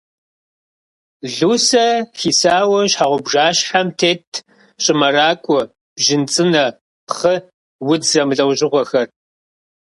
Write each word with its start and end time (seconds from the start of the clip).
Лусэ 1.37 1.85
хисауэ 2.19 2.79
щхьэгъубжащхьэм 2.91 3.87
тетт 3.99 4.33
щӏымэракӏуэ, 4.83 5.61
бжьын 5.95 6.23
цӏынэ, 6.33 6.65
пхъы, 7.07 7.35
удз 7.89 8.05
зэмылӏэужьыгъуэхэр. 8.11 9.07